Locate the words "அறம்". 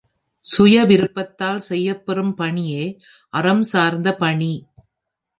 3.33-3.61